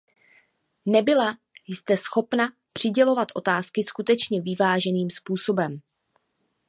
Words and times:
Nebyla 0.85 1.37
jste 1.67 1.97
schopna 1.97 2.49
přidělovat 2.73 3.27
otázky 3.35 3.83
skutečně 3.83 4.41
vyváženým 4.41 5.09
způsobem. 5.09 5.81